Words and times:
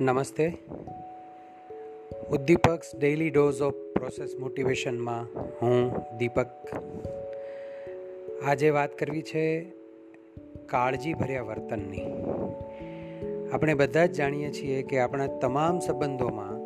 નમસ્તે. 0.00 0.52
ઉદ્દીપક્સ 2.30 2.96
daily 2.98 3.30
dose 3.30 3.62
of 3.62 3.74
process 3.74 4.36
મોટિવેશનમાં 4.40 5.24
હું 5.62 5.92
દીપક. 6.16 6.46
આજે 8.44 8.70
વાત 8.70 8.98
કરવી 8.98 9.22
છે 9.22 9.64
કાળજી 10.66 11.14
ભર્યા 11.14 11.42
વર્તનની. 11.42 12.02
આપણે 13.52 13.74
બધા 13.74 14.06
જ 14.06 14.12
જાણીએ 14.12 14.52
છીએ 14.52 14.82
કે 14.82 14.98
આપણા 14.98 15.26
તમામ 15.26 15.78
સંબંધોમાં 15.78 16.56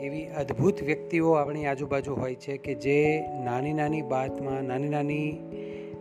એવી 0.00 0.26
અદ્ભુત 0.26 0.82
વ્યક્તિઓ 0.82 1.32
આપણી 1.32 1.66
આજુબાજુ 1.66 2.14
હોય 2.14 2.34
છે 2.34 2.56
કે 2.56 2.74
જે 2.74 3.24
નાની 3.44 3.72
નાની 3.72 4.02
બાતમાં, 4.02 4.62
નાની 4.62 4.88
નાની 4.88 5.42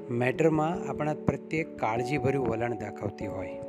મેટરમાં 0.09 0.89
આપણા 0.89 1.13
પ્રત્યે 1.13 1.63
કાળજીભર્યું 1.63 2.47
વલણ 2.47 2.73
દાખવતી 2.73 3.27
હોય. 3.27 3.59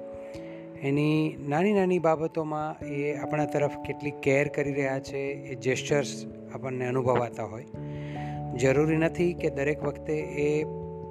એની 0.84 1.37
નાની 1.48 1.73
નાની 1.73 1.98
બાબતોમાં 1.98 2.87
એ 2.87 3.16
આપણા 3.16 3.45
તરફ 3.45 3.70
કેટલી 3.87 4.11
કેર 4.11 4.48
કરી 4.48 4.73
રહ્યા 4.73 4.98
છે, 4.98 5.19
એ 5.19 5.55
જેસ્ચર્સ 5.55 6.25
આપણને 6.55 6.87
અનુભવાતા 6.87 7.45
હોય. 7.45 7.65
જરૂરી 8.59 8.97
નથી 8.97 9.33
કે 9.33 9.51
દરેક 9.51 9.83
વખતે 9.83 10.12
એ 10.19 10.65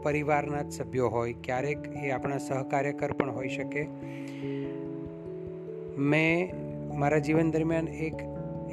પરિવારના 0.04 0.62
જ 0.62 0.72
સભ્યો 0.72 1.08
હોય, 1.08 1.36
ક્યારેક 1.44 1.78
એ 2.04 2.10
આપણા 2.10 2.38
સહકાર્યકર 2.38 3.12
પણ 3.12 3.32
હોઈ 3.32 3.50
શકે. 3.50 3.88
મેં 5.98 6.50
મારા 7.00 7.18
જીવન 7.18 7.52
દરમિયાન 7.52 7.88
એક 7.88 8.14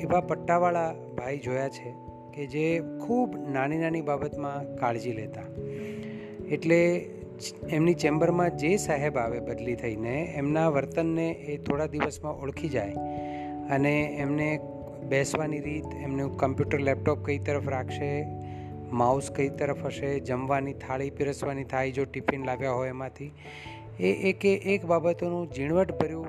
એવા 0.00 0.20
પટ્ટાવાળા 0.20 0.94
ભાઈ 1.18 1.38
જોયા 1.38 1.68
છે 1.68 1.94
કે 2.34 2.46
જે 2.46 2.82
ખૂબ 3.06 3.36
નાની 3.52 3.78
નાની 3.78 4.00
બાબતમાં 4.00 4.76
કાળજી 4.76 5.12
લેતા. 5.12 5.42
એટલે 6.50 7.10
એમની 7.76 7.94
ચેમ્બરમાં 7.94 8.58
જે 8.58 8.72
સાહેબ 8.76 9.18
આવે 9.18 9.40
બદલી 9.40 9.78
થઈને, 9.82 10.14
એમના 10.40 10.68
વર્તનને 10.70 11.26
એ 11.52 11.56
થોડા 11.56 11.86
દિવસમાં 11.86 12.40
ઓળખી 12.44 12.68
જાય 12.68 13.06
અને 13.76 13.94
એમને 14.24 14.48
બેસવાની 15.10 15.60
રીત, 15.60 15.90
એમનું 16.04 16.36
કમ્પ્યુટર 16.36 16.80
લેપટોપ 16.80 17.26
કઈ 17.26 17.38
તરફ 17.38 17.68
રાખશે, 17.68 18.08
માઉસ 18.92 19.30
કઈ 19.36 19.48
તરફ 19.60 19.82
હશે, 19.86 20.10
જમવાની 20.20 20.78
થાળી 20.84 21.10
પીરસવાની 21.10 21.68
થાય 21.74 21.90
જો 21.90 22.04
ટિફિન 22.04 22.46
લાવ્યા 22.46 22.78
હોય 22.78 22.94
એમાંથી, 22.96 23.30
એ 24.00 24.10
એકે 24.30 24.52
એક 24.74 24.86
બાબતોનું 24.86 25.46
ઝીણવટભર્યું 25.56 26.28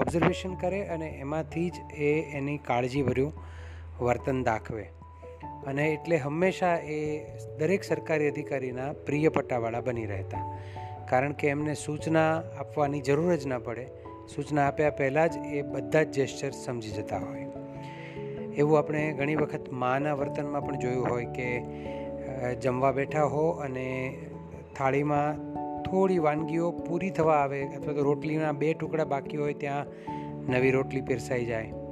ઓબ્ઝર્વેશન 0.00 0.54
કરે 0.54 0.80
અને 0.88 1.08
એમાંથી 1.20 1.68
જ 1.70 2.02
એ 2.08 2.12
એની 2.38 2.58
કાળજીભર્યું 2.68 3.32
વર્તન 4.00 4.42
દાખવે. 4.42 4.86
અને 5.66 5.84
એટલે 5.88 6.16
હંમેશા 6.16 6.76
એ 6.94 6.98
દરેક 7.58 7.84
સરકારી 7.84 8.28
અધિકારીના 8.28 8.90
પ્રિય 9.06 9.28
પટ્ટાવાળા 9.28 9.80
બની 9.80 10.06
રહેતા. 10.06 10.44
કારણ 11.10 11.32
કે 11.32 11.48
એમને 11.48 11.74
સૂચના 11.74 12.30
આપવાની 12.58 13.00
જરૂર 13.00 13.36
જ 13.36 13.46
ન 13.46 13.58
પડે. 13.58 13.86
સૂચના 14.34 14.66
આપ્યા 14.66 14.90
પહેલાં 14.90 15.28
જ 15.28 15.36
એ 15.56 15.62
બધા 15.62 16.02
જ 16.02 16.10
જેસ્ચર 16.10 16.50
સમજી 16.64 16.90
જતા 16.90 17.18
હોય. 17.18 17.46
એવું 18.56 18.78
આપણે 18.78 19.02
ઘણી 19.12 19.34
વખત 19.34 19.72
માના 19.72 20.14
વર્તનમાં 20.14 20.66
પણ 20.66 20.78
જોયું 20.78 21.10
હોય 21.10 21.26
કે 21.38 21.48
જમવા 22.62 22.92
બેઠા 22.92 23.26
હો 23.26 23.44
અને 23.66 23.86
થાળીમાં 24.76 25.40
થોડી 25.82 26.18
વાનગીઓ 26.18 26.70
પૂરી 26.70 27.10
થવા 27.10 27.38
આવે 27.38 27.62
અથવા 27.62 27.94
તો 27.94 28.02
રોટલીના 28.02 28.52
બે 28.52 28.72
ટુકડા 28.72 29.04
બાકી 29.04 29.36
હોય 29.36 29.54
ત્યાં 29.54 29.86
નવી 30.48 30.70
રોટલી 30.70 31.00
પીરસાઈ 31.00 31.44
જાય. 31.44 31.83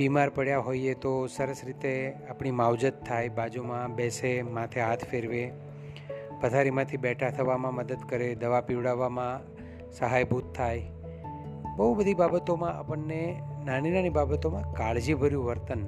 બીમાર 0.00 0.30
પડ્યા 0.30 0.58
હોઈએ 0.58 0.94
તો 0.94 1.26
સરસ 1.26 1.60
રીતે 1.64 2.12
આપણી 2.30 2.50
માવજત 2.50 3.04
થાય, 3.06 3.28
બાજુમાં 3.28 3.94
બેસે, 3.94 4.42
માથે 4.42 4.80
હાથ 4.80 5.04
ફેરવે, 5.04 5.52
પથારીમાંથી 6.40 6.96
બેઠા 6.96 7.30
થવામાં 7.30 7.74
મદદ 7.74 7.98
કરે, 8.08 8.34
દવા 8.34 8.60
પીવડાવવામાં 8.60 9.40
સહાયભૂત 9.92 10.54
થાય. 10.54 10.82
બહુ 11.76 11.94
બધી 11.94 12.14
બાબતોમાં 12.14 12.78
આપણને, 12.78 13.42
નાની 13.64 13.90
નાની 13.90 14.08
બાબતોમાં 14.08 14.74
કાળજીભર્યું 14.74 15.44
વર્તન 15.44 15.86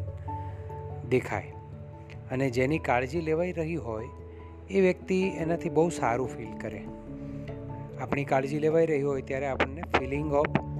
દેખાય. 1.08 1.52
અને 2.30 2.50
જેની 2.50 2.78
કાળજી 2.78 3.20
લેવાઈ 3.20 3.52
રહી 3.52 3.76
હોય, 3.76 4.08
એ 4.70 4.80
વ્યક્તિ 4.80 5.22
એનાથી 5.22 5.68
બહુ 5.68 5.88
સારું 5.88 6.28
ફીલ 6.28 6.58
કરે. 6.58 6.84
આપણી 8.00 8.24
કાળજી 8.24 8.58
લેવાઈ 8.58 8.86
રહી 8.86 9.02
હોય 9.02 9.22
ત્યારે 9.22 9.46
આપણને 9.46 9.82
feeling 9.98 10.32
of 10.32 10.71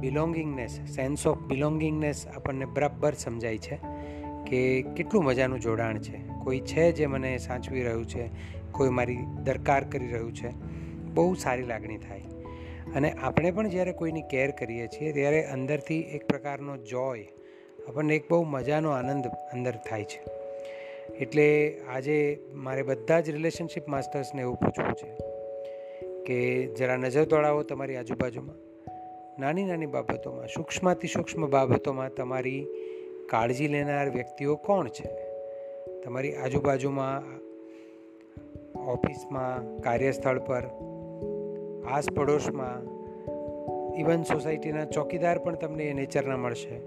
belongingness 0.00 0.80
sense 0.94 1.26
of 1.26 1.38
belongingness 1.38 2.28
આપણને 2.28 2.64
બરાબર 2.64 3.14
સમજાય 3.14 3.58
છે 3.58 3.78
કે 4.46 4.82
કેટલું 4.82 5.24
મજાનું 5.24 5.60
જોડાણ 5.60 5.98
છે. 5.98 6.20
કોઈ 6.44 6.60
છે 6.60 6.92
જે 6.92 7.06
મને 7.06 7.38
સાચવી 7.38 7.82
રહ્યું 7.82 8.06
છે, 8.06 8.28
કોઈ 8.72 8.88
મારી 8.88 9.16
દરકાર 9.44 9.84
કરી 9.84 10.08
રહ્યું 10.08 10.34
છે. 10.34 10.48
બહુ 11.02 11.34
સારી 11.34 11.62
લાગણી 11.62 11.98
થાય. 11.98 12.22
અને 12.96 13.10
આપણે 13.10 13.50
પણ 13.50 13.68
જ્યારે 13.68 13.92
કોઈની 13.92 14.22
કેર 14.22 14.50
કરીએ 14.50 14.86
છીએ 14.86 15.12
ત્યારે 15.12 15.44
અંદરથી 15.44 16.00
એક 16.00 16.26
પ્રકારનો 16.26 16.76
જોય 16.76 17.28
આપણને 17.88 18.14
એક 18.14 18.24
બહુ 18.30 18.44
મજાનો 18.44 18.90
આનંદ 18.90 19.26
અંદર 19.26 19.76
થાય 19.76 20.04
છે. 20.04 20.22
એટલે 21.14 21.78
આજે 21.88 22.38
મારે 22.54 22.82
બધા 22.82 23.20
જ 23.20 23.30
રિલેશનશિપ 23.30 23.88
માસ્ટર્સને 23.88 24.40
એવું 24.40 24.56
પૂછવું 24.56 24.92
છે 24.92 25.16
કે 26.24 26.66
જરા 26.74 26.96
નજર 26.96 27.24
દોડાવો 27.24 27.62
તમારી 27.62 27.96
આજુબાજુમાં. 27.96 28.54
નાની 29.38 29.64
નાની 29.64 29.86
બાબતોમાં, 29.86 30.46
સૂક્ષ્મથી 30.46 31.08
સૂક્ષ્મ 31.08 31.46
બાબતોમાં 31.46 32.14
તમારી 32.14 32.66
કાળજી 33.26 33.68
લેનાર 33.68 34.10
વ્યક્તિઓ 34.10 34.56
કોણ 34.56 34.88
છે? 34.88 35.08
તમારી 36.04 36.34
આજુબાજુમાં, 36.34 37.22
ઓફિસમાં, 38.80 39.76
કાર્યસ્થળ 39.76 40.38
પર, 40.38 40.62
આસપડોશમાં, 41.88 42.82
ઇવન 43.98 44.22
સોસાયટીના 44.22 44.84
ચોકીદાર 44.84 45.38
પણ 45.38 45.54
તમને 45.54 45.84
એ 45.84 45.92
નેચરના 45.92 46.36
મળશે. 46.36 46.80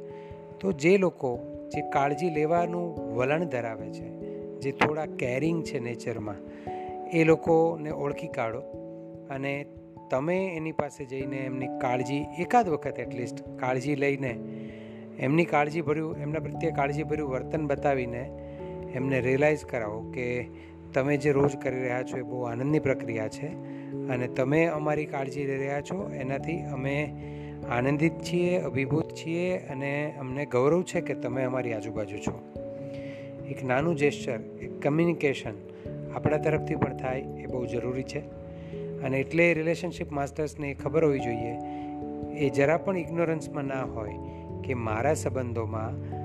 તો 0.59 0.71
જે 0.71 0.97
લોકો 0.97 1.39
જે 1.67 1.89
કાળજી 1.89 2.29
લેવાનું 2.29 3.15
વલણ 3.15 3.43
ધરાવે 3.43 3.89
છે, 3.89 4.09
જે 4.59 4.71
થોડા 4.71 5.05
કેરિંગ 5.05 5.63
છે 5.63 5.79
નેચરમાં, 5.79 6.35
એ 7.09 7.23
લોકોને 7.23 7.91
ઓળખી 7.91 8.27
કાઢો 8.27 8.61
અને 9.29 9.65
તમે 10.09 10.53
એની 10.55 10.71
પાસે 10.71 11.05
જઈને 11.05 11.37
એમની 11.37 11.67
કાળજી 11.67 12.25
એકાદ 12.39 12.69
વખત 12.69 12.99
એટલીસ્ટ 12.99 13.59
કાળજી 13.59 13.95
લઈને 13.95 14.39
એમની 15.19 15.45
કાળજી 15.45 15.81
ભર્યું 15.81 16.17
એમના 16.17 16.39
પ્રત્યે 16.39 16.71
કાળજી 16.71 17.03
ભર્યું 17.03 17.29
વર્તન 17.29 17.67
બતાવીને 17.67 18.29
એમને 18.95 19.21
રિયલાઇઝ 19.21 19.65
કરાવો 19.65 20.11
કે 20.11 20.47
તમે 20.93 21.17
જે 21.17 21.31
રોજ 21.31 21.55
કરી 21.55 21.79
રહ્યા 21.79 22.03
છો 22.03 22.17
એ 22.17 22.21
બહુ 22.21 22.41
આનંદની 22.41 22.79
પ્રક્રિયા 22.79 23.27
છે 23.27 23.47
અને 24.07 24.27
તમે 24.27 24.65
અમારી 24.65 25.05
કાળજી 25.05 25.45
લઈ 25.45 25.57
રહ્યા 25.57 25.81
છો. 25.81 26.11
એનાથી 26.15 26.61
અમે 26.61 27.13
આનંદિત 27.69 28.13
છીએ, 28.13 28.57
અભિભૂત 28.57 29.09
છીએ 29.09 29.57
અને 29.57 30.13
અમને 30.19 30.45
ગૌરવ 30.45 30.83
છે 30.83 31.01
કે 31.01 31.13
તમે 31.13 31.43
અમારી 31.43 31.73
આજુબાજુ 31.73 32.17
છો. 32.17 32.41
એક 33.49 33.63
નાનું 33.63 33.95
જેસ્ચર 33.95 34.39
એક 34.61 34.81
કમ્યુનિકેશન 34.81 35.53
આપણા 36.15 36.37
તરફથી 36.37 36.75
પણ 36.75 36.97
થાય 36.97 37.19
એ 37.19 37.45
બહુ 37.45 37.65
જરૂરી 37.65 38.03
છે. 38.03 38.38
અને 39.03 39.19
એટલે 39.19 39.53
રિલેશનશિપ 39.53 40.11
માસ્ટર્સને 40.11 40.73
ખબર 40.73 41.05
હોવી 41.05 41.19
જોઈએ. 41.19 41.55
એ 42.39 42.49
જરા 42.49 42.77
પણ 42.77 42.97
ઇગ્નોરન્સમાં 42.97 43.63
ના 43.63 43.83
હોય 43.83 44.11
કે 44.63 44.73
મારા 44.73 45.13
સંબંધોમાં 45.13 46.19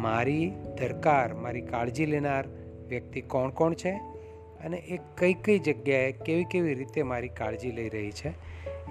મારી 0.00 0.52
દરકાર, 0.78 1.34
મારી 1.34 1.60
કાળજી 1.60 2.06
લેનાર 2.06 2.48
વ્યક્તિ 2.88 3.20
કોણ 3.20 3.50
કોણ 3.50 3.74
છે 3.74 3.90
અને 4.64 4.76
એ 4.76 4.98
કઈ 5.18 5.34
કઈ 5.34 5.58
જગ્યાએ 5.58 6.12
કેવી 6.12 6.44
કેવી 6.44 6.74
રીતે 6.74 7.02
મારી 7.02 7.28
કાળજી 7.28 7.70
લઈ 7.70 7.88
રહી 7.88 8.10
છે. 8.10 8.28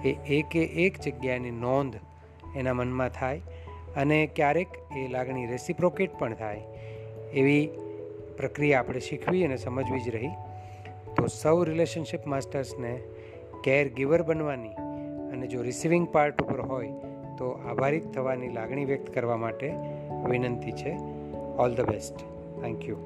એ 0.08 0.16
એકે 0.28 0.62
એક 0.62 1.00
જગ્યાની 1.00 1.50
નોંધ 1.50 1.94
એના 2.56 2.74
મનમાં 2.74 3.08
થાય 3.08 3.40
અને 3.96 4.26
ક્યારેક 4.26 4.68
એ 4.96 5.08
લાગણી 5.08 5.46
રેસિપ્રોકેટ 5.46 6.10
પણ 6.18 6.34
થાય. 6.34 6.60
એવી 7.34 7.68
પ્રક્રિયા 8.36 8.78
આપણે 8.78 9.00
શીખવી 9.00 9.44
અને 9.44 9.56
સમજવી 9.56 10.00
જ 10.00 10.08
રહી. 10.08 10.28
તો 11.16 11.26
સૌ 11.26 11.64
રિલેશનશિપ 11.64 12.26
માસ્ટર્સને 12.26 13.00
કેર 13.64 13.92
ગિવર 13.92 14.22
બનવાની 14.22 14.68
અને 15.32 15.46
જો 15.46 15.62
રિસીવિંગ 15.62 16.08
પાર્ટ 16.08 16.42
ઉપર 16.42 16.60
હોય, 16.60 16.92
તો 17.38 17.50
આભારિત 17.50 18.10
થવાની 18.12 18.48
લાગણી 18.48 18.84
વ્યક્ત 18.84 19.14
કરવા 19.14 19.36
માટે 19.36 19.74
વિનંતી 20.30 20.72
છે. 20.72 20.96
All 21.58 21.74
the 21.74 21.80
best 21.80 22.18
thank 22.62 22.88
you 22.88 22.96